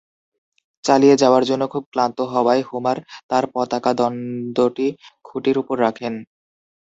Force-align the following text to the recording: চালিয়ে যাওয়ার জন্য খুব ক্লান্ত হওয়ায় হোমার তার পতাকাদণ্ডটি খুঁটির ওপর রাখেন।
চালিয়ে 0.83 1.15
যাওয়ার 1.17 1.43
জন্য 1.49 1.63
খুব 1.73 1.83
ক্লান্ত 1.91 2.17
হওয়ায় 2.31 2.63
হোমার 2.69 2.97
তার 3.29 3.43
পতাকাদণ্ডটি 3.53 4.87
খুঁটির 5.25 5.57
ওপর 5.61 5.75
রাখেন। 5.79 6.13